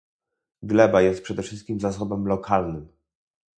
[0.63, 2.87] Gleba jest przede wszystkim zasobem lokalnym